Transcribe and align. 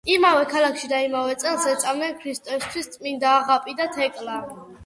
იმავე 0.11 0.45
ქალაქში 0.53 0.87
და 0.93 1.01
იმავე 1.07 1.35
წელს 1.43 1.67
ეწამნენ 1.73 2.17
ქრისტესთვის 2.23 2.91
წმიდა 2.97 3.33
აღაპი 3.43 3.79
და 3.83 3.89
თეკლა. 3.99 4.41